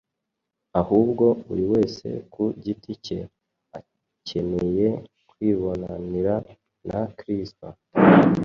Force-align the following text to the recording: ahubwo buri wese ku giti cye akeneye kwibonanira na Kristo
ahubwo 0.81 1.25
buri 1.45 1.65
wese 1.73 2.07
ku 2.33 2.43
giti 2.63 2.91
cye 3.05 3.19
akeneye 3.79 4.87
kwibonanira 5.29 6.35
na 6.87 7.01
Kristo 7.17 7.65